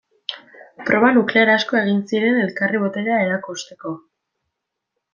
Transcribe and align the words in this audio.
Proba 0.89 1.11
nuklear 1.17 1.51
asko 1.57 1.79
egin 1.83 2.01
ziren 2.13 2.41
elkarri 2.47 2.83
boterea 2.87 3.23
erakusteko. 3.29 3.97